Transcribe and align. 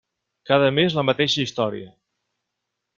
Cada 0.49 0.71
mes, 0.77 0.95
la 1.01 1.05
mateixa 1.11 1.39
història. 1.47 1.95